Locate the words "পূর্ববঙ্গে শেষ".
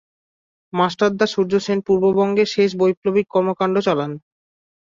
1.87-2.69